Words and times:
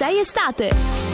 6 0.00 0.18
estate. 0.18 1.09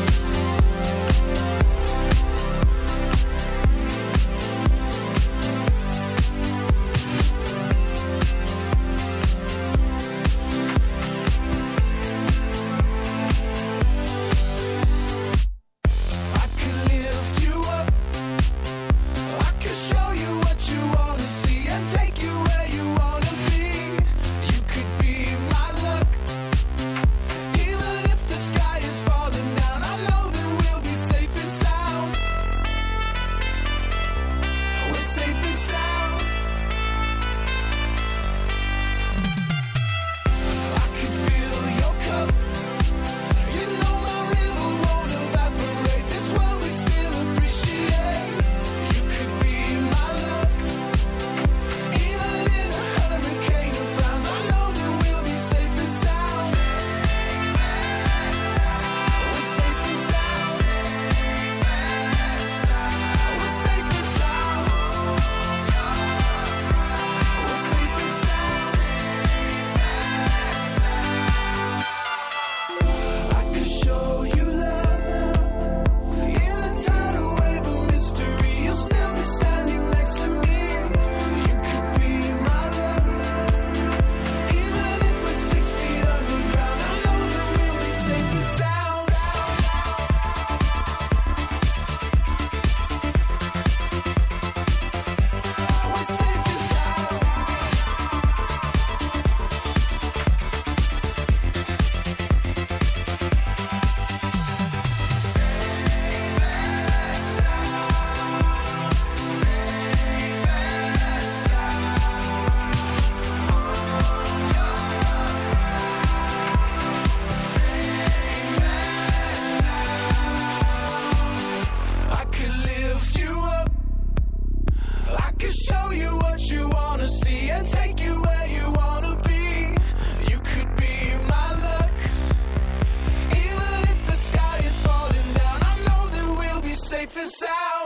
Questa 137.12 137.85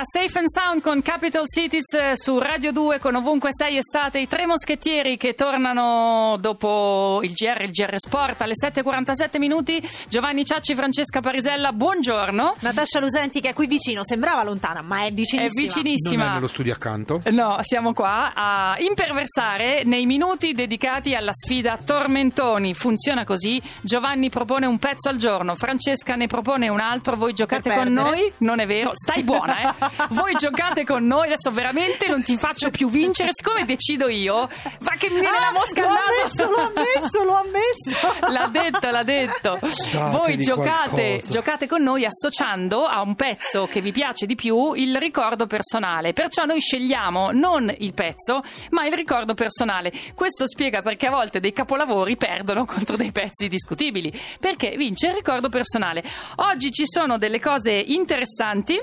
era 0.00 0.04
Safe 0.04 0.38
and 0.38 0.48
Sound 0.48 0.80
con 0.80 1.02
Capital 1.02 1.44
Cities 1.46 1.92
eh, 1.92 2.12
su 2.14 2.38
Radio 2.38 2.72
2 2.72 2.98
con 3.00 3.16
ovunque 3.16 3.50
sei 3.52 3.76
estate. 3.76 4.18
I 4.18 4.26
tre 4.26 4.46
moschettieri 4.46 5.16
che 5.16 5.34
tornano 5.34 6.36
dopo 6.40 7.20
il 7.22 7.32
GR, 7.32 7.60
il 7.62 7.70
GR 7.70 7.94
Sport 7.96 8.40
alle 8.40 8.54
7.47 8.54 9.38
minuti. 9.38 9.82
Giovanni 10.08 10.44
Ciacci, 10.44 10.74
Francesca 10.74 11.20
Parisella, 11.20 11.72
buongiorno. 11.72 12.56
Natascia 12.60 12.98
Lusenti 12.98 13.40
che 13.40 13.50
è 13.50 13.52
qui 13.52 13.66
vicino, 13.66 14.02
sembrava 14.04 14.42
lontana, 14.42 14.80
ma 14.80 15.04
è 15.04 15.12
vicinissima. 15.12 15.60
È 15.60 15.64
vicinissima. 15.64 16.22
Non 16.22 16.30
è 16.30 16.34
nello 16.34 16.48
studio 16.48 16.72
accanto? 16.72 17.22
No, 17.30 17.58
siamo 17.60 17.92
qua 17.92 18.32
a 18.34 18.76
imperversare 18.78 19.82
nei 19.84 20.06
minuti 20.06 20.54
dedicati 20.54 21.14
alla 21.14 21.32
sfida 21.32 21.76
Tormentoni. 21.76 22.72
Funziona 22.74 23.24
così: 23.24 23.60
Giovanni 23.82 24.30
propone 24.30 24.66
un 24.66 24.78
pezzo 24.78 25.08
al 25.10 25.16
giorno, 25.16 25.56
Francesca 25.56 26.14
ne 26.14 26.26
propone 26.26 26.68
un 26.68 26.80
altro. 26.80 27.16
Voi 27.16 27.34
giocate 27.34 27.74
con 27.74 27.92
noi? 27.92 28.32
Non 28.38 28.60
è 28.60 28.66
vero, 28.66 28.92
stai 28.94 29.22
buona, 29.22 29.60
eh? 29.60 29.88
Voi 30.10 30.34
giocate 30.34 30.84
con 30.84 31.04
noi. 31.06 31.26
Adesso 31.26 31.50
veramente 31.50 32.06
non 32.08 32.22
ti 32.22 32.36
faccio 32.36 32.70
più 32.70 32.88
vincere. 32.88 33.30
Siccome 33.32 33.64
decido 33.64 34.08
io, 34.08 34.48
va 34.80 34.92
che 34.98 35.08
mi 35.10 35.20
viene 35.20 35.38
la 35.38 35.52
mosca 35.52 35.82
al 35.82 35.88
naso. 35.94 36.42
ammesso, 36.42 36.50
l'ho 36.50 36.62
ammesso, 36.66 37.24
l'ho 37.24 37.34
ammesso. 37.34 38.18
L'ha 38.30 38.46
detto, 38.46 38.90
l'ha 38.90 39.02
detto. 39.02 39.58
Voi 39.60 40.36
Dategli 40.36 40.44
giocate, 40.44 40.88
qualcosa. 40.90 41.30
giocate 41.32 41.66
con 41.66 41.82
noi 41.82 42.04
associando 42.04 42.86
a 42.86 43.00
un 43.02 43.14
pezzo 43.14 43.66
che 43.66 43.80
vi 43.80 43.92
piace 43.92 44.26
di 44.26 44.34
più 44.34 44.72
il 44.74 44.96
ricordo 44.98 45.46
personale. 45.46 46.12
Perciò 46.12 46.44
noi 46.44 46.60
scegliamo 46.60 47.30
non 47.32 47.72
il 47.78 47.92
pezzo, 47.94 48.42
ma 48.70 48.86
il 48.86 48.92
ricordo 48.92 49.34
personale. 49.34 49.92
Questo 50.14 50.46
spiega 50.46 50.80
perché 50.82 51.06
a 51.06 51.10
volte 51.10 51.40
dei 51.40 51.52
capolavori 51.52 52.16
perdono 52.16 52.64
contro 52.64 52.96
dei 52.96 53.12
pezzi 53.12 53.48
discutibili. 53.48 54.12
Perché 54.38 54.74
vince 54.76 55.08
il 55.08 55.14
ricordo 55.14 55.48
personale. 55.48 56.02
Oggi 56.36 56.70
ci 56.70 56.84
sono 56.86 57.18
delle 57.18 57.40
cose 57.40 57.72
interessanti. 57.72 58.78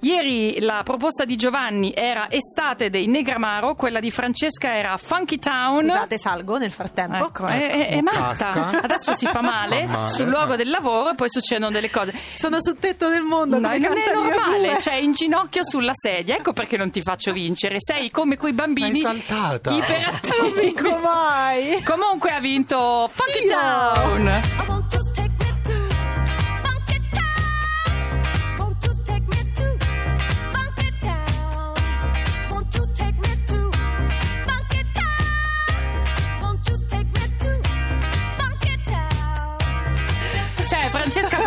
Ieri 0.00 0.51
la 0.60 0.82
proposta 0.84 1.24
di 1.24 1.36
Giovanni 1.36 1.92
era 1.94 2.30
Estate 2.30 2.90
dei 2.90 3.06
Negramaro, 3.06 3.74
quella 3.74 4.00
di 4.00 4.10
Francesca 4.10 4.74
era 4.76 4.96
Funky 4.96 5.38
Town. 5.38 5.84
Scusate, 5.84 6.18
salgo 6.18 6.58
nel 6.58 6.70
frattempo. 6.70 7.26
Ecco, 7.26 7.46
è, 7.46 7.70
è- 7.70 7.88
è 7.90 8.00
matta. 8.00 8.80
Adesso 8.82 9.14
si 9.14 9.26
fa 9.26 9.40
male, 9.42 9.86
Fa 9.86 9.92
male. 9.92 10.08
sul 10.08 10.26
luogo 10.28 10.56
del 10.56 10.68
lavoro 10.70 11.10
e 11.10 11.14
poi 11.14 11.28
succedono 11.30 11.70
delle 11.70 11.90
cose. 11.90 12.12
Sono 12.34 12.60
sul 12.60 12.78
tetto 12.78 13.08
del 13.08 13.22
mondo. 13.22 13.58
No, 13.58 13.68
non 13.68 13.96
è 13.98 14.12
normale, 14.12 14.80
cioè 14.80 14.94
in 14.94 15.12
ginocchio 15.12 15.64
sulla 15.64 15.92
sedia. 15.94 16.36
Ecco 16.36 16.52
perché 16.52 16.76
non 16.76 16.90
ti 16.90 17.00
faccio 17.02 17.32
vincere. 17.32 17.76
Sei 17.78 18.10
come 18.10 18.36
quei 18.36 18.52
bambini 18.52 19.00
Ma 19.02 19.08
saltata. 19.10 19.70
Non 19.70 19.78
iperattivi. 19.80 20.60
vinco 20.72 20.98
mai. 20.98 21.82
Comunque 21.82 22.30
ha 22.30 22.40
vinto 22.40 23.10
Funky 23.12 23.44
Io. 23.44 23.50
Town. 23.50 24.81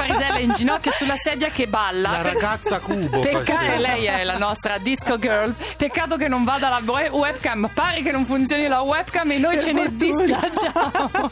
Parisella 0.07 0.39
in 0.39 0.51
ginocchio 0.53 0.91
sulla 0.91 1.15
sedia 1.15 1.49
che 1.49 1.67
balla. 1.67 2.11
La 2.11 2.21
ragazza 2.21 2.79
cubo. 2.79 3.19
Peccato, 3.19 3.75
lei 3.77 4.05
è 4.05 4.23
la 4.23 4.37
nostra 4.37 4.77
disco 4.77 5.17
girl. 5.17 5.53
Peccato 5.77 6.15
che 6.15 6.27
non 6.27 6.43
vada 6.43 6.69
la 6.69 6.81
we- 6.85 7.09
webcam. 7.09 7.69
Pare 7.73 8.01
che 8.01 8.11
non 8.11 8.25
funzioni 8.25 8.67
la 8.67 8.81
webcam 8.81 9.31
e 9.31 9.37
noi 9.37 9.55
Per 9.55 9.63
ce 9.63 9.71
ne 9.71 9.87
fortuna. 9.87 10.05
dispiacciamo. 10.05 11.31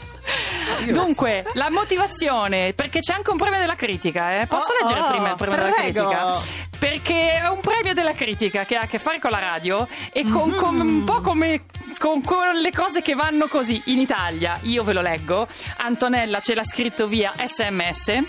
Io 0.86 0.94
lo 0.94 1.04
Dunque, 1.04 1.46
la 1.54 1.70
motivazione, 1.70 2.72
perché 2.74 3.00
c'è 3.00 3.12
anche 3.12 3.30
un 3.30 3.36
premio 3.36 3.58
della 3.58 3.74
critica, 3.76 4.40
eh? 4.40 4.46
Posso 4.46 4.72
Oh, 4.72 4.82
leggere 4.86 5.00
oh, 5.06 5.10
prima 5.10 5.28
il 5.30 5.36
premio 5.36 5.56
della 5.56 5.70
prego. 5.70 6.08
critica? 6.08 6.34
Perché 6.78 7.32
è 7.34 7.48
un 7.48 7.60
premio 7.60 7.94
della 7.94 8.12
critica 8.12 8.64
che 8.64 8.76
ha 8.76 8.82
a 8.82 8.86
che 8.86 8.98
fare 8.98 9.18
con 9.20 9.30
la 9.30 9.38
radio 9.38 9.86
e 10.12 10.22
con, 10.22 10.48
Mm-hmm. 10.48 10.58
con- 10.58 10.80
un 10.80 11.04
po' 11.04 11.20
come 11.20 11.64
con, 11.98 12.22
con 12.22 12.56
le 12.56 12.70
cose 12.72 13.00
che 13.02 13.14
vanno 13.14 13.46
così. 13.46 13.80
In 13.86 14.00
Italia, 14.00 14.58
io 14.62 14.82
ve 14.82 14.92
lo 14.94 15.00
leggo, 15.00 15.46
Antonella 15.78 16.40
ce 16.40 16.54
l'ha 16.54 16.64
scritto 16.64 17.06
via 17.06 17.32
sms. 17.36 18.22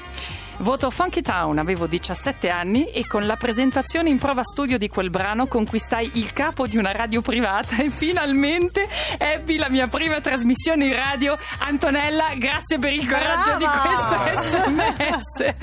Voto 0.60 0.90
Funky 0.90 1.22
Town, 1.22 1.58
avevo 1.58 1.86
17 1.86 2.50
anni 2.50 2.86
e 2.86 3.06
con 3.06 3.26
la 3.26 3.36
presentazione 3.36 4.10
in 4.10 4.18
prova 4.18 4.42
studio 4.44 4.78
di 4.78 4.88
quel 4.88 5.10
brano 5.10 5.48
conquistai 5.48 6.12
il 6.14 6.32
capo 6.32 6.66
di 6.66 6.78
una 6.78 6.94
radio 6.94 7.22
privata 7.22 7.76
e 7.78 7.90
finalmente 7.90 8.88
ebbi 9.18 9.58
la 9.58 9.70
mia 9.70 9.88
prima 9.88 10.22
trasmissione 10.22 10.86
in 10.86 10.96
radio. 10.96 11.38
Antonella, 11.60 12.34
grazie 12.38 12.80
per 12.80 12.94
il 12.94 13.08
coraggio 13.08 13.58
di 13.58 13.66
Brava! 13.66 14.32
questo 14.32 14.64
sms. 14.64 15.54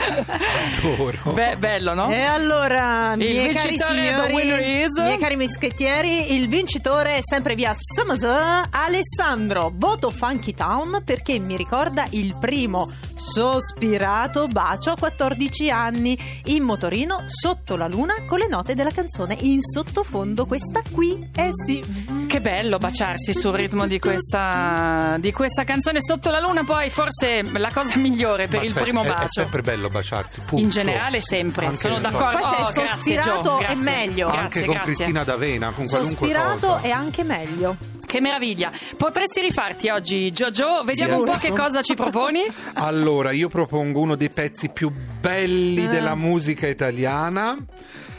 adoro. 0.78 1.32
Beh, 1.32 1.56
bello, 1.56 1.94
no? 1.94 2.10
E 2.10 2.22
allora, 2.22 3.12
Il 3.14 3.18
miei 3.18 3.54
cari 3.54 3.78
signori, 3.78 4.34
miei 4.34 5.18
cari 5.18 5.36
mischettieri, 5.36 6.34
il 6.34 6.48
vincitore 6.48 7.16
è 7.16 7.20
sempre 7.22 7.54
via 7.54 7.74
SMS, 7.74 8.22
Alessandro. 8.70 9.72
Voto 9.74 10.10
Funky 10.10 10.52
Town 10.52 11.02
perché 11.04 11.38
mi 11.38 11.56
ricorda 11.56 12.06
il 12.10 12.36
primo 12.38 12.90
sospirato 13.22 14.48
bacio 14.48 14.90
a 14.90 14.96
14 14.98 15.70
anni 15.70 16.18
in 16.46 16.64
motorino 16.64 17.22
sotto 17.28 17.76
la 17.76 17.86
luna 17.86 18.14
con 18.26 18.38
le 18.40 18.48
note 18.48 18.74
della 18.74 18.90
canzone 18.90 19.36
in 19.40 19.62
sottofondo. 19.62 20.44
Questa 20.44 20.82
qui, 20.90 21.30
eh 21.34 21.50
sì. 21.64 22.26
Che 22.26 22.40
bello 22.40 22.78
baciarsi 22.78 23.32
sul 23.32 23.52
ritmo 23.52 23.86
di 23.86 23.98
questa, 24.00 25.16
di 25.20 25.30
questa 25.32 25.62
canzone 25.64 26.00
sotto 26.02 26.30
la 26.30 26.40
luna, 26.40 26.64
poi 26.64 26.90
forse 26.90 27.42
la 27.52 27.70
cosa 27.72 27.96
migliore 27.96 28.48
per 28.48 28.60
Ma 28.60 28.66
il 28.66 28.72
sai, 28.72 28.82
primo 28.82 29.02
è- 29.02 29.06
È 29.06 29.08
bacio. 29.08 29.28
sempre 29.42 29.60
bello 29.62 29.88
baciarsi. 29.88 30.40
punto. 30.40 30.56
In 30.64 30.70
generale 30.70 31.20
sempre, 31.20 31.66
Anche- 31.66 31.78
sono 31.78 32.00
d'accordo. 32.00 32.38
Poi 32.38 32.48
se 32.48 32.56
è 32.56 32.60
Oh, 32.62 32.70
grazie, 32.72 32.86
sospirato 32.86 33.42
Gio, 33.42 33.58
è 33.58 33.60
grazie. 33.74 33.90
meglio. 33.90 34.26
Grazie, 34.26 34.40
Anche 34.42 34.64
con 34.64 34.74
grazie. 34.74 34.94
Cristina 34.94 35.24
D'Avena, 35.24 35.70
con 35.70 35.86
qualunque 35.86 36.16
Sospirato 36.28 36.66
cosa. 36.66 36.80
è 36.80 36.90
anche 36.90 37.22
meglio. 37.22 37.76
Che 38.12 38.20
meraviglia. 38.20 38.70
Potresti 38.98 39.40
rifarti 39.40 39.88
oggi, 39.88 40.30
Giorgio? 40.32 40.82
Vediamo 40.84 41.16
un 41.20 41.24
po' 41.24 41.38
che 41.38 41.48
cosa 41.48 41.80
ci 41.80 41.94
proponi. 41.94 42.40
Allora, 42.74 43.30
io 43.30 43.48
propongo 43.48 44.00
uno 44.00 44.16
dei 44.16 44.28
pezzi 44.28 44.68
più 44.68 44.90
belli 44.90 45.86
Ah. 45.86 45.88
della 45.88 46.14
musica 46.14 46.66
italiana. 46.66 47.56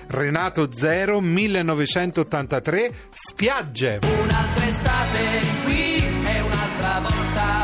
Renato 0.07 0.69
Zero, 0.75 1.19
1983, 1.19 2.91
Spiagge. 3.11 3.99
Un'altra 4.01 4.65
estate 4.67 5.19
qui 5.63 5.97
e 6.25 6.41
un'altra 6.41 6.99
volta 7.01 7.62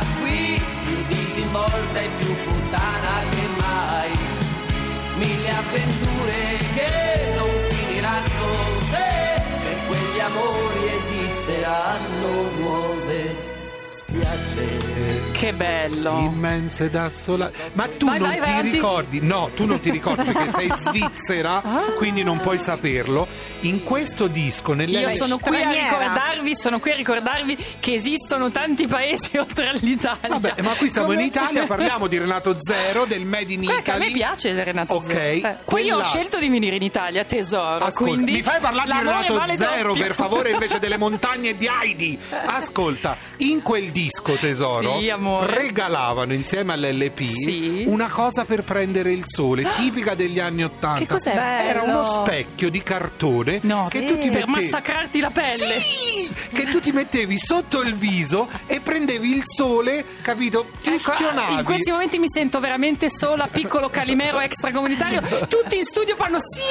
Che 15.40 15.54
bello. 15.54 16.20
Immense 16.20 16.90
da 16.90 17.10
sola. 17.10 17.50
Ma 17.74 17.88
tu 17.88 18.08
Vai, 18.08 18.20
non 18.20 18.28
vai, 18.28 18.36
ti 18.36 18.42
vai 18.42 18.50
avanti. 18.52 18.70
ricordi? 18.72 19.20
No, 19.22 19.50
tu 19.56 19.66
non 19.66 19.80
ti 19.80 19.90
ricordi 19.90 20.24
perché 20.32 20.52
sei 20.52 20.70
svizzera, 20.80 21.62
Ah. 21.64 21.82
quindi 21.96 22.24
non 22.24 22.40
puoi 22.42 22.60
saperlo. 22.60 23.26
In 23.62 23.84
questo 23.84 24.28
disco, 24.28 24.74
nelle 24.74 25.00
Io 25.00 25.10
sono 25.10 25.38
qui 25.38 25.56
a 25.62 25.70
ricordarvi, 25.70 26.56
sono 26.58 26.80
qui 26.82 26.92
a 26.92 26.96
ricordarvi 26.96 27.58
che 27.80 27.94
esistono 27.94 28.52
tanti 28.52 28.86
paesi 28.86 29.36
oltre 29.40 29.70
all'Italia. 29.70 30.28
Vabbè, 30.28 30.56
ma 30.62 30.72
qui 30.76 30.90
siamo 30.92 31.14
in 31.14 31.20
Come- 31.20 31.28
Italia, 31.28 31.64
parliamo 31.68 32.08
di 32.08 32.18
Renato 32.18 32.58
Zero, 32.60 33.06
del 33.06 33.24
Made 33.24 33.54
in 33.54 33.62
Guarda 33.64 33.82
che 33.82 33.92
a 33.92 33.98
me 33.98 34.08
Italy. 34.08 34.20
piace 34.20 34.64
Renato 34.64 34.96
Ok, 34.96 35.06
Zero. 35.06 35.48
Eh, 35.48 35.56
Poi 35.64 35.84
io 35.84 35.94
ho 35.94 35.96
quella- 35.96 36.04
scelto 36.04 36.38
di 36.38 36.50
venire 36.50 36.76
in 36.76 36.84
Italia, 36.84 37.24
tesoro. 37.24 37.76
Ascolta, 37.86 37.92
quindi 37.94 38.32
mi 38.34 38.42
fai 38.42 38.60
parlare 38.60 38.92
di 38.92 38.98
Renato 38.98 39.34
vale 39.36 39.56
Zero 39.56 39.88
doppio. 39.90 40.04
per 40.04 40.16
favore 40.16 40.50
invece 40.52 40.80
delle 40.80 40.98
montagne 40.98 41.56
di 41.56 41.66
Heidi 41.82 42.20
Ascolta, 42.30 43.16
in 43.38 43.62
quel 43.62 43.92
disco 43.92 44.34
tesoro 44.34 45.00
Sì, 45.00 45.10
amore. 45.10 45.28
Regalavano 45.42 46.34
insieme 46.34 46.74
all'LP 46.74 47.22
Sì. 47.26 47.84
una 47.88 48.08
cosa 48.10 48.46
per 48.46 48.64
prendere 48.64 49.12
il 49.12 49.24
sole 49.26 49.66
tipica 49.76 50.16
degli 50.16 50.40
anni 50.40 50.64
Ottanta 50.64 51.00
Che 51.00 51.08
cos'è? 51.08 51.32
Era 51.34 51.82
Bello. 51.82 52.00
uno 52.00 52.24
specchio 52.26 52.70
di 52.70 52.82
cartone 52.84 53.60
No, 53.64 53.88
che 53.90 54.00
sì, 54.00 54.06
tu 54.06 54.14
ti 54.20 54.30
per 54.30 54.48
mettevi 54.48 54.66
massacrarti 54.66 55.20
la 55.20 55.30
pelle. 55.30 55.80
Sì, 55.80 56.34
che 56.54 56.66
tu 56.66 56.80
ti 56.80 56.92
mettevi 56.92 57.38
sotto 57.38 57.82
il 57.82 57.96
viso 57.96 58.50
e 58.68 58.80
prendevi 58.80 59.36
il 59.36 59.44
sole, 59.48 60.04
capito? 60.22 60.68
Ti 60.82 60.92
Ecco, 60.92 61.14
in 61.52 61.64
questi 61.64 61.92
momenti 61.92 62.20
mi 62.20 62.28
sento 62.30 62.60
veramente 62.60 63.10
sola, 63.10 63.48
piccolo 63.52 63.90
calimero 63.90 64.40
extracomunitario. 64.40 65.22
Tutti 65.48 65.78
in 65.78 65.86
studio 65.86 66.16
fanno 66.16 66.38
sì, 66.40 66.62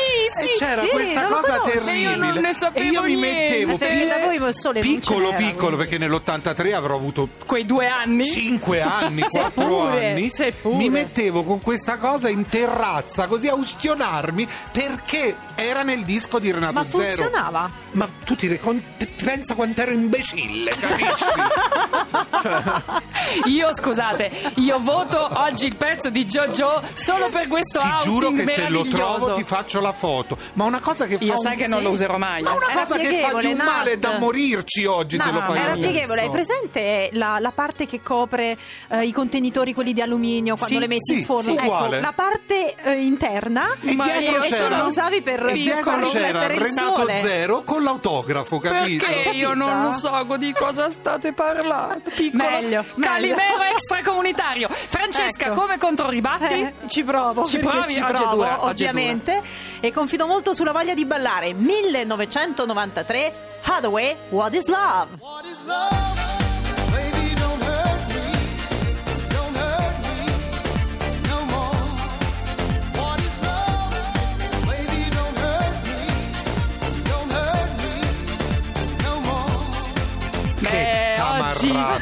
sì. 0.43 0.51
E 0.51 0.57
c'era 0.59 0.83
sì, 0.83 0.89
questa 0.89 1.23
cosa 1.27 1.61
terribile. 1.65 1.99
Io 1.99 2.17
non 2.17 2.35
ne 2.35 2.53
sapevo 2.55 2.87
e 2.87 2.91
io 2.91 3.03
mi 3.03 3.15
niente. 3.15 3.51
mettevo 3.51 3.77
Perché 3.79 4.07
da 4.07 4.19
voi 4.19 4.35
il 4.37 4.55
sole 4.55 4.81
non 4.83 4.89
piccolo 4.95 5.33
piccolo 5.35 5.77
quindi. 5.77 5.77
perché 5.77 5.99
nell'83 5.99 6.73
avrò 6.75 6.97
avuto 6.97 7.29
Quei 7.47 7.65
due 7.65 7.87
anni. 7.87 8.25
5 8.49 8.81
anni, 8.81 9.25
Sei 9.29 9.43
4 9.53 9.65
pure, 9.65 10.11
anni, 10.11 10.31
mi 10.77 10.89
mettevo 10.89 11.43
con 11.45 11.61
questa 11.61 11.99
cosa 11.99 12.29
in 12.29 12.47
terrazza 12.49 13.27
così 13.27 13.49
a 13.49 13.55
ustionarmi 13.55 14.49
perché 14.73 15.37
era 15.55 15.83
nel 15.83 16.05
disco 16.05 16.39
di 16.39 16.51
Renato 16.53 16.73
Ma 16.75 16.89
Zero. 16.89 17.03
funzionava? 17.03 17.71
Ma 17.93 18.09
tu 18.25 18.35
ti, 18.37 18.47
recon- 18.47 18.83
ti 18.97 19.07
pensa 19.07 19.55
quanto 19.55 19.83
ero 19.83 19.91
imbecille, 19.93 20.71
capisci? 20.71 21.25
Io 23.47 23.75
scusate, 23.75 24.31
io 24.57 24.79
voto 24.79 25.29
oggi 25.41 25.67
il 25.67 25.77
pezzo 25.77 26.09
di 26.11 26.25
JoJo 26.25 26.83
solo 26.95 27.29
per 27.29 27.49
questo 27.49 27.79
ti 27.79 27.87
outing 27.87 28.03
giuro 28.03 28.31
che 28.31 28.45
se 28.47 28.69
lo 28.69 28.85
trovo 28.87 29.33
ti 29.35 29.43
faccio 29.45 29.81
la 29.81 29.93
foto. 29.93 30.37
Ma 30.55 30.65
una 30.65 30.81
cosa 30.81 31.07
che 31.07 31.19
fa 31.19 31.25
Io 31.25 31.33
un- 31.33 31.39
sai 31.39 31.57
che 31.57 31.67
non 31.67 31.83
lo 31.83 31.91
userò 31.91 32.17
mai. 32.19 32.43
Ma 32.43 32.53
una 32.55 32.71
Era 32.71 32.85
cosa 32.85 32.97
che 32.99 33.21
fa 33.29 33.39
di 33.41 33.47
un 33.47 33.57
male 33.57 33.91
Nat. 33.91 33.99
da 33.99 34.19
morirci 34.19 34.85
oggi 34.87 35.19
se 35.19 35.25
lo 35.27 35.41
No, 35.41 35.41
fai 35.47 35.59
era 35.59 35.73
pieghevole, 35.75 36.23
hai 36.23 36.31
presente 36.31 37.11
la, 37.13 37.39
la 37.41 37.51
parte 37.53 37.87
che 37.87 38.01
copre 38.01 38.38
eh, 38.43 38.57
i 39.05 39.13
contenitori, 39.13 39.75
quelli 39.75 39.93
di 39.93 40.01
alluminio, 40.01 40.57
quando 40.57 40.75
Sì, 40.75 40.81
le 40.81 40.87
metti 40.89 41.13
sì, 41.15 41.19
in 41.21 41.25
forno? 41.25 41.51
sì. 41.53 41.57
Ecco, 41.57 41.87
la 41.89 42.13
parte 42.15 42.75
eh, 42.83 42.93
interna 42.93 43.67
E 43.83 43.95
Ma 43.95 44.05
dietro 44.05 44.43
e 44.43 44.49
c'era, 44.49 44.69
la 44.69 44.83
usavi 44.85 45.21
per, 45.23 45.47
e 45.49 45.63
c'era 45.63 45.97
mettere 45.97 46.55
il 46.55 46.61
Renato 46.61 46.95
sole. 46.97 47.21
Zero 47.21 47.63
con 47.65 47.83
l'autografo, 47.83 48.59
capito? 48.59 49.05
Perché 49.07 49.31
io 49.31 49.55
non 49.55 49.83
lo 49.83 49.91
so 49.91 50.27
di 50.39 50.53
cosa 50.53 50.91
state 50.91 51.33
parlando. 51.33 52.11
Piccolo 52.15 52.43
Meglio, 52.43 52.85
meglio. 52.95 53.01
Calimero 53.01 53.63
extracomunitario. 53.75 54.69
Francesca, 54.71 55.47
Ecco. 55.47 55.61
come 55.61 55.79
controribatti? 55.79 56.45
Eh, 56.55 56.73
ci 56.89 57.03
provo, 57.05 57.45
Ci 57.45 57.59
provi? 57.59 57.93
ci 57.93 58.01
Oggi 58.01 58.15
provo, 58.23 58.35
dura, 58.37 58.65
oggi 58.65 58.85
ovviamente. 58.85 59.43
E 59.81 59.93
confido 59.93 60.27
molto 60.27 60.55
sulla 60.55 60.73
voglia 60.73 60.95
di 60.95 61.05
ballare. 61.05 61.53
1993, 61.55 63.35
Hathaway, 63.63 64.17
What 64.31 64.55
is 64.55 64.67
Love? 64.67 65.17
What 65.21 65.45
is 65.45 65.59
love? 65.65 65.98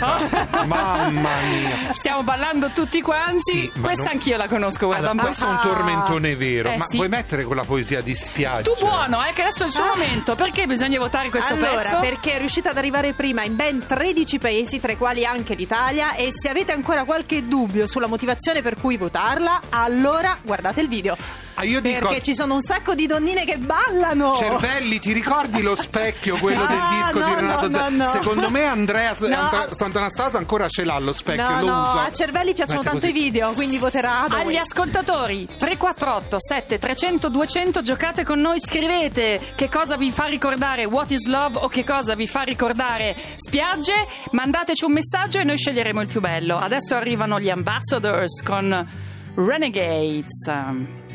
Mamma 0.01 1.35
mia. 1.51 1.95
Stiamo 2.07 2.23
ballando 2.23 2.69
tutti 2.73 3.03
quanti. 3.03 3.41
Sì, 3.53 3.73
Questa 3.81 4.03
non- 4.05 4.13
anch'io 4.13 4.37
la 4.37 4.47
conosco, 4.47 4.87
guarda 4.87 5.11
Allora, 5.11 5.27
un 5.29 5.35
po'. 5.35 5.37
questo 5.37 5.45
è 5.45 5.49
un 5.49 5.75
tormentone 5.75 6.37
vero, 6.37 6.71
Eh, 6.71 6.77
ma 6.77 6.85
sì. 6.87 6.97
vuoi 6.97 7.09
mettere 7.09 7.43
quella 7.43 7.65
poesia 7.65 8.01
di 8.01 8.15
spiaggia? 8.15 8.63
Tu 8.73 8.77
buono, 8.79 9.25
eh, 9.25 9.33
che 9.33 9.43
adesso 9.43 9.65
è 9.65 9.67
il 9.67 9.73
suo 9.73 9.85
momento. 9.87 10.37
Perché 10.37 10.67
bisogna 10.67 11.01
votare 11.01 11.31
questo 11.31 11.55
allora, 11.55 11.81
pezzo? 11.81 11.99
perché 11.99 12.35
è 12.35 12.39
riuscita 12.39 12.71
ad 12.71 12.77
arrivare 12.77 13.13
prima 13.13 13.43
in 13.43 13.57
ben 13.57 13.85
13 13.85 14.39
paesi, 14.39 14.79
tra 14.79 14.93
i 14.93 14.97
quali 14.97 15.25
anche 15.27 15.55
l'Italia. 15.55 16.15
E 16.15 16.31
se 16.33 16.49
avete 16.49 16.71
ancora 16.73 17.03
qualche 17.05 17.49
dubbio 17.49 17.89
sulla 17.89 18.07
motivazione 18.07 18.63
per 18.63 18.77
cui 18.81 18.97
votarla, 18.97 19.61
allora 19.71 20.39
guardate 20.43 20.81
il 20.83 20.89
video. 20.89 21.17
Ah, 21.59 21.65
io 21.65 21.81
dico- 21.81 22.07
Perché 22.09 22.23
ci 22.23 22.35
sono 22.35 22.53
un 22.55 22.61
sacco 22.61 22.95
di 22.95 23.07
donnine 23.07 23.47
che 23.47 23.57
ballano. 23.57 24.35
Cervelli, 24.37 25.01
ti 25.01 25.13
ricordi 25.15 25.63
lo 25.63 25.75
specchio, 25.75 26.37
quello 26.37 26.63
Ah, 26.65 26.67
del 26.67 27.01
disco 27.01 27.19
no, 27.19 27.27
di 27.29 27.35
Renato 27.41 27.69
no, 27.71 27.79
Zero? 27.79 27.91
no, 27.91 28.05
no. 28.05 28.13
Secondo 28.13 28.51
me 28.51 28.65
Andrea 28.65 29.15
No. 29.19 29.37
Ant- 29.39 29.75
Sant'Anastasia 29.75 30.39
ancora 30.39 30.69
ce 30.69 30.85
l'ha 30.85 30.99
lo 30.99 31.13
specchio, 31.15 31.49
No, 31.49 31.61
lo 31.61 31.67
no, 31.67 31.81
usa. 31.89 31.96
A 31.99 32.13
Cervelli 32.13 32.55
piacciono 32.55 32.83
tanto 32.83 33.01
così. 33.01 33.11
i 33.11 33.13
video, 33.13 33.53
quindi 33.53 33.79
voterà. 33.79 34.27
Agli 34.29 34.57
ascoltatori 34.57 35.47
348 35.47 36.37
7 36.39 36.79
300 36.79 37.29
200 37.29 37.83
giocate 37.83 38.25
con 38.25 38.39
noi, 38.39 38.61
scrivete 38.61 39.41
che 39.55 39.69
cosa 39.69 39.97
vi 39.97 40.11
fa 40.11 40.27
ricordare 40.27 40.85
What 40.85 41.11
is 41.11 41.27
Love 41.27 41.59
o 41.63 41.69
che 41.69 41.85
cosa 41.85 42.15
vi 42.15 42.27
fa 42.27 42.43
ricordare 42.43 43.17
spiagge, 43.37 44.07
mandateci 44.33 44.85
un 44.85 44.93
messaggio 44.93 45.39
e 45.39 45.45
noi 45.45 45.57
sceglieremo 45.57 46.01
il 46.01 46.09
più 46.09 46.21
bello. 46.21 46.57
Adesso 46.57 46.95
arrivano 46.95 47.41
gli 47.41 47.51
Ambassadors 47.51 48.43
con 48.43 48.87
Renegades. 49.35 50.45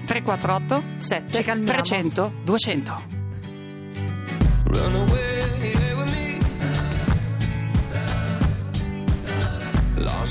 348 0.06 0.84
Ci 1.00 1.08
7 1.08 1.44
calmiamo. 1.44 1.72
300 1.72 2.32
200. 2.44 3.20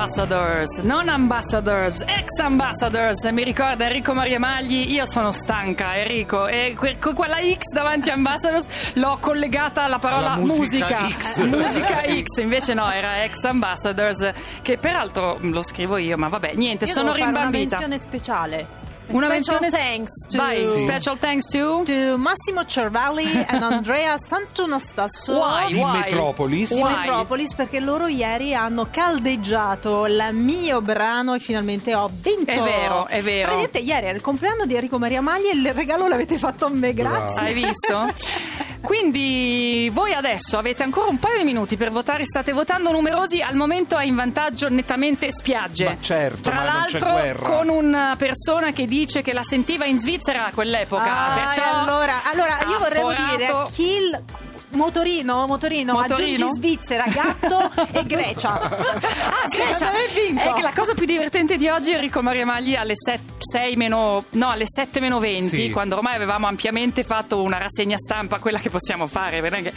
ambassadors, 0.00 0.82
non 0.82 1.08
ambassadors, 1.08 2.02
ex 2.02 2.38
ambassadors. 2.42 3.24
Mi 3.30 3.42
ricorda 3.42 3.86
Enrico 3.86 4.12
Maria 4.12 4.38
Magli, 4.38 4.92
io 4.92 5.06
sono 5.06 5.32
stanca 5.32 5.96
Enrico 5.96 6.46
e 6.46 6.76
que- 6.78 6.98
que- 6.98 7.14
quella 7.14 7.38
X 7.38 7.72
davanti 7.72 8.10
a 8.10 8.12
ambassadors 8.12 8.66
l'ho 8.96 9.16
collegata 9.18 9.84
alla 9.84 9.98
parola 9.98 10.32
Alla 10.32 10.44
musica 10.44 10.98
X. 11.08 11.38
Eh, 11.38 11.44
musica 11.46 12.02
X, 12.02 12.36
invece 12.42 12.74
no, 12.74 12.90
era 12.92 13.24
ex 13.24 13.42
ambassadors 13.44 14.32
che 14.60 14.76
peraltro 14.76 15.38
lo 15.40 15.62
scrivo 15.62 15.96
io, 15.96 16.18
ma 16.18 16.28
vabbè, 16.28 16.52
niente, 16.56 16.84
Io 16.84 16.92
sono 16.92 17.12
devo 17.12 17.16
fare 17.24 17.30
una 17.30 17.40
rimbambita. 17.44 17.78
menzione 17.78 17.98
speciale. 17.98 18.66
Una 19.08 19.26
Special 19.26 19.60
menzione 19.60 19.70
thanks 19.70 20.26
to, 20.28 20.36
Vai, 20.38 20.66
Sì. 20.68 20.78
special 20.78 21.18
thanks 21.18 21.46
to 21.46 21.82
to 21.84 22.16
Massimo 22.18 22.64
Cervalli 22.64 23.30
and 23.46 23.62
Andrea 23.62 24.16
Santonastasso 24.18 25.36
Why? 25.38 25.72
Di 25.72 25.78
Why? 25.78 25.98
Metropolis. 26.00 26.68
di 26.74 26.80
Why? 26.80 26.96
Metropolis 26.96 27.54
perché 27.54 27.78
loro 27.78 28.08
ieri 28.08 28.52
hanno 28.54 28.88
caldeggiato 28.90 30.06
il 30.06 30.28
mio 30.32 30.80
brano 30.80 31.34
e 31.34 31.38
finalmente 31.38 31.94
ho 31.94 32.10
vinto. 32.12 32.50
È 32.50 32.60
vero, 32.60 33.06
è 33.06 33.22
vero. 33.22 33.48
Praticamente 33.52 33.78
ieri 33.78 34.06
era 34.06 34.16
il 34.16 34.22
compleanno 34.22 34.66
di 34.66 34.74
Enrico 34.74 34.98
Maria 34.98 35.20
Magli 35.20 35.46
e 35.46 35.54
il 35.54 35.72
regalo 35.72 36.08
l'avete 36.08 36.36
fatto 36.36 36.66
a 36.66 36.68
me, 36.70 36.92
grazie. 36.92 37.40
Hai 37.40 37.54
visto? 37.54 38.10
Quindi 38.86 39.90
voi 39.92 40.12
adesso 40.14 40.56
avete 40.58 40.84
ancora 40.84 41.10
un 41.10 41.18
paio 41.18 41.38
di 41.38 41.44
minuti 41.44 41.76
per 41.76 41.90
votare, 41.90 42.24
state 42.24 42.52
votando 42.52 42.92
numerosi, 42.92 43.42
al 43.42 43.56
momento 43.56 43.96
è 43.98 44.04
in 44.04 44.14
vantaggio 44.14 44.68
nettamente 44.68 45.32
spiagge. 45.32 45.84
Ma 45.86 45.96
certo, 46.00 46.42
Tra 46.42 46.54
ma 46.54 46.62
non 46.62 46.84
c'è 46.86 46.98
l'altro 47.00 47.10
guerra. 47.10 47.42
con 47.50 47.68
una 47.68 48.14
persona 48.16 48.70
che 48.70 48.86
dice 48.86 49.22
che 49.22 49.32
la 49.32 49.42
sentiva 49.42 49.86
in 49.86 49.98
Svizzera 49.98 50.46
a 50.46 50.50
quell'epoca, 50.54 51.02
Ah, 51.04 51.34
perciò 51.34 51.80
allora, 51.80 52.22
allora 52.30 52.58
io 52.68 52.78
vorrei 52.78 53.16
dire 53.36 53.52
chi 53.72 53.88
il 53.96 54.22
motorino, 54.76 55.46
motorino, 55.46 55.92
Motorino? 55.94 56.46
aggiungi 56.48 56.58
Svizzera, 56.68 57.04
gatto 57.08 57.70
e 57.92 58.04
Grecia. 58.06 58.54
Ah, 59.26 59.48
Grecia! 59.48 59.76
Secondo 59.76 59.98
me 59.98 60.24
vinco. 60.28 60.42
È 60.42 60.52
che 60.54 60.62
la 60.62 60.72
cosa 60.74 60.94
più 60.94 61.06
divertente 61.06 61.56
di 61.56 61.68
oggi 61.68 61.90
è 61.90 61.94
Enrico 61.94 62.22
Maria 62.22 62.44
Magli 62.44 62.74
alle 62.74 62.94
6 62.94 63.76
meno 63.76 64.24
no, 64.30 64.48
alle 64.50 64.64
7 64.66 65.00
meno 65.00 65.18
20, 65.18 65.56
Sì. 65.56 65.70
quando 65.70 65.96
ormai 65.96 66.14
avevamo 66.14 66.46
ampiamente 66.46 67.02
fatto 67.02 67.42
una 67.42 67.58
rassegna 67.58 67.96
stampa, 67.96 68.38
quella 68.38 68.58
che 68.58 68.70
possiamo 68.70 69.06
fare, 69.06 69.40
che, 69.40 69.72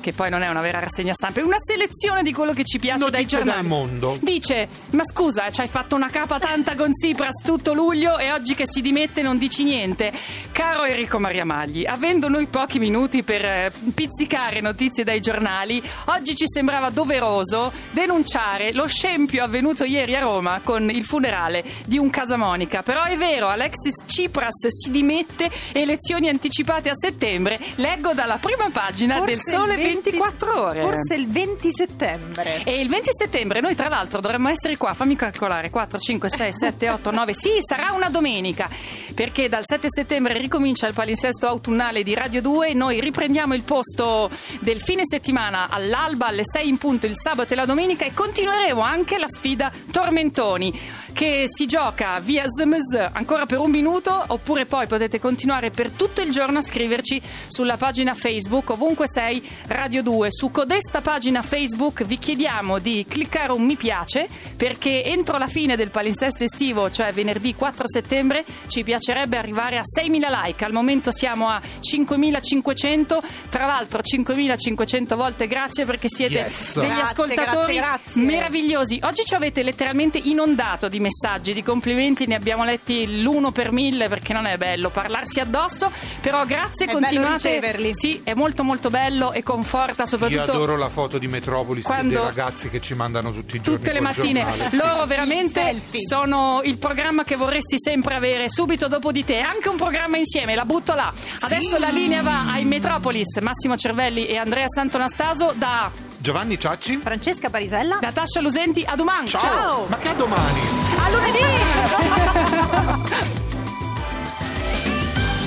che 0.00 0.12
poi 0.12 0.30
non 0.30 0.42
è 0.42 0.48
una 0.48 0.60
vera 0.60 0.78
rassegna 0.80 1.12
stampa, 1.14 1.40
è 1.40 1.44
una 1.44 1.56
selezione 1.58 2.22
di 2.22 2.32
quello 2.32 2.52
che 2.52 2.64
ci 2.64 2.78
piace 2.78 2.98
dai 3.10 3.10
Notizie 3.22 3.38
giornali. 3.38 3.58
dal 3.60 3.66
mondo. 3.66 4.18
Dice: 4.20 4.68
Ma 4.90 5.02
scusa, 5.04 5.50
ci 5.50 5.60
hai 5.60 5.68
fatto 5.68 5.94
una 5.94 6.08
capa 6.10 6.38
tanta 6.38 6.74
con 6.74 6.92
Tsipras 6.92 7.42
tutto 7.44 7.72
luglio 7.72 8.18
e 8.18 8.32
oggi 8.32 8.54
che 8.54 8.64
si 8.66 8.80
dimette 8.80 9.22
non 9.22 9.38
dici 9.38 9.62
niente. 9.64 10.12
Caro 10.52 10.84
Enrico 10.84 11.18
Maria 11.18 11.44
Magli, 11.44 11.84
avendo 11.86 12.28
noi 12.28 12.46
pochi 12.46 12.78
minuti 12.78 13.22
per 13.22 13.44
eh, 13.44 13.72
pizzicare 13.94 14.41
notizie 14.60 15.04
dai 15.04 15.20
giornali, 15.20 15.82
oggi 16.06 16.34
ci 16.34 16.46
sembrava 16.46 16.90
doveroso 16.90 17.72
denunciare 17.90 18.72
lo 18.72 18.86
scempio 18.86 19.44
avvenuto 19.44 19.84
ieri 19.84 20.16
a 20.16 20.20
Roma 20.20 20.60
con 20.62 20.90
il 20.90 21.04
funerale 21.04 21.64
di 21.86 21.98
un 21.98 22.10
Casamonica. 22.10 22.82
Però 22.82 23.02
è 23.02 23.16
vero, 23.16 23.48
Alexis 23.48 24.04
Tsipras 24.06 24.66
si 24.68 24.90
dimette, 24.90 25.50
elezioni 25.72 26.28
anticipate 26.28 26.90
a 26.90 26.94
settembre. 26.94 27.58
Leggo 27.76 28.12
dalla 28.12 28.38
prima 28.38 28.68
pagina 28.70 29.20
del 29.20 29.34
Forse 29.36 29.56
Sole 29.56 29.74
il 29.74 29.80
20 29.80 30.10
24 30.10 30.60
ore. 30.60 30.82
Forse 30.82 31.14
il 31.14 31.28
20 31.28 31.68
settembre. 31.70 32.62
E 32.64 32.80
il 32.80 32.88
20 32.88 33.08
settembre 33.12 33.60
noi 33.60 33.74
tra 33.74 33.88
l'altro 33.88 34.20
dovremmo 34.20 34.48
essere 34.48 34.76
qua, 34.76 34.94
fammi 34.94 35.16
calcolare, 35.16 35.70
4, 35.70 35.98
5, 35.98 36.28
6, 36.28 36.52
7, 36.52 36.90
8, 36.90 37.10
9, 37.10 37.34
sì, 37.34 37.50
sarà 37.60 37.92
una 37.92 38.08
domenica, 38.08 38.68
perché 39.14 39.48
dal 39.48 39.62
7 39.64 39.86
settembre 39.88 40.38
ricomincia 40.38 40.86
il 40.86 40.94
palinsesto 40.94 41.46
autunnale 41.46 42.02
di 42.02 42.14
Radio 42.14 42.40
2, 42.40 42.74
noi 42.74 43.00
riprendiamo 43.00 43.54
il 43.54 43.62
posto 43.62 44.30
del 44.60 44.80
fine 44.80 45.02
settimana 45.04 45.68
all'alba 45.68 46.26
alle 46.26 46.44
6 46.44 46.68
in 46.68 46.78
punto 46.78 47.06
il 47.06 47.16
sabato 47.16 47.52
e 47.52 47.56
la 47.56 47.64
domenica 47.64 48.04
e 48.04 48.14
continueremo 48.14 48.80
anche 48.80 49.18
la 49.18 49.28
sfida 49.28 49.72
Tormentoni 49.90 50.78
che 51.12 51.44
si 51.46 51.66
gioca 51.66 52.20
via 52.20 52.44
SMS 52.46 53.10
ancora 53.12 53.46
per 53.46 53.58
un 53.58 53.70
minuto 53.70 54.22
oppure 54.28 54.66
poi 54.66 54.86
potete 54.86 55.18
continuare 55.18 55.70
per 55.70 55.90
tutto 55.90 56.22
il 56.22 56.30
giorno 56.30 56.58
a 56.58 56.62
scriverci 56.62 57.20
sulla 57.48 57.76
pagina 57.76 58.14
Facebook 58.14 58.70
ovunque 58.70 59.08
sei 59.08 59.42
Radio 59.66 60.02
2. 60.02 60.28
Su 60.30 60.50
codesta 60.50 61.00
pagina 61.00 61.42
Facebook 61.42 62.04
vi 62.04 62.18
chiediamo 62.18 62.78
di 62.78 63.04
cliccare 63.08 63.52
un 63.52 63.62
mi 63.62 63.76
piace 63.76 64.28
perché 64.56 65.04
entro 65.04 65.38
la 65.38 65.46
fine 65.46 65.76
del 65.76 65.90
palinsesto 65.90 66.44
estivo, 66.44 66.90
cioè 66.90 67.12
venerdì 67.12 67.54
4 67.54 67.88
settembre, 67.88 68.44
ci 68.66 68.82
piacerebbe 68.82 69.36
arrivare 69.36 69.78
a 69.78 69.82
6.000 69.82 70.44
like. 70.44 70.64
Al 70.64 70.72
momento 70.72 71.10
siamo 71.10 71.48
a 71.48 71.60
5.500, 71.60 73.18
tra 73.48 73.66
l'altro 73.66 74.02
5.500 74.16 75.14
volte 75.16 75.46
grazie 75.46 75.84
perché 75.84 76.08
siete 76.08 76.30
Yes. 76.32 76.74
degli 76.78 76.86
Grazie, 76.86 77.02
ascoltatori 77.02 77.74
grazie, 77.76 78.02
grazie. 78.12 78.22
meravigliosi. 78.22 78.98
Oggi 79.02 79.24
ci 79.24 79.34
avete 79.34 79.62
letteralmente 79.62 80.18
inondato 80.18 80.88
di 80.88 81.00
messaggi, 81.00 81.52
di 81.52 81.62
complimenti, 81.62 82.26
ne 82.26 82.34
abbiamo 82.34 82.64
letti 82.64 83.20
l'uno 83.22 83.50
per 83.52 83.72
mille 83.72 84.08
perché 84.08 84.32
non 84.32 84.46
è 84.46 84.56
bello 84.56 84.90
parlarsi 84.90 85.40
addosso, 85.40 85.90
però 86.20 86.44
grazie, 86.44 86.86
È 86.86 86.92
continuate. 86.92 87.26
bello 87.26 87.34
riceverli. 87.34 87.90
Sì, 87.94 88.20
è 88.24 88.34
molto 88.34 88.62
molto 88.64 88.88
bello 88.90 89.32
e 89.32 89.42
conforta 89.42 90.02
Io 90.02 90.08
soprattutto 90.08 90.42
adoro 90.52 90.76
la 90.76 90.88
foto 90.88 91.18
di 91.18 91.26
Metropolis 91.26 91.84
e 91.84 91.88
Quando- 91.88 92.14
dei 92.14 92.24
ragazzi 92.24 92.68
che 92.70 92.80
ci 92.80 92.94
mandano 92.94 93.32
tutti 93.32 93.56
i 93.56 93.60
giorni 93.60 93.78
tutte 93.78 93.92
le 93.92 94.00
mattine. 94.00 94.40
giornale, 94.40 94.70
sì. 94.70 94.76
Loro 94.76 95.06
veramente 95.06 95.60
selfie. 95.62 96.00
sono 96.06 96.60
il 96.64 96.78
programma 96.78 97.24
che 97.24 97.36
vorresti 97.36 97.76
sempre 97.78 98.14
avere 98.14 98.48
subito 98.48 98.88
dopo 98.88 99.12
di 99.12 99.24
te. 99.24 99.38
Anche 99.40 99.68
un 99.68 99.76
programma 99.76 100.16
insieme, 100.16 100.54
la 100.54 100.64
butto 100.64 100.94
là. 100.94 101.12
Adesso 101.40 101.78
la 101.78 101.88
linea 101.88 102.22
va 102.22 102.50
ai 102.50 102.64
Metropolis, 102.64 103.38
Massimo 103.40 103.76
Cervelli 104.02 104.26
e 104.26 104.36
Andrea 104.36 104.66
Santonastaso 104.66 105.52
da 105.54 105.88
Giovanni 106.18 106.58
Ciacci? 106.58 106.96
Francesca 106.96 107.50
Parisella. 107.50 107.98
Natascia 108.00 108.40
Lusenti 108.40 108.82
a 108.84 108.96
domani. 108.96 109.28
Ciao! 109.28 109.86
Ma 109.86 109.96
che 109.96 110.08
a 110.08 110.14
domani? 110.14 110.60
A 110.98 111.10
lunedì! 111.10 111.38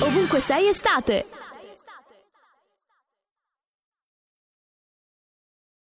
Ovunque 0.00 0.40
sei 0.40 0.68
estate. 0.68 1.26